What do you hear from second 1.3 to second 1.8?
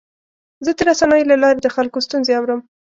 له لارې د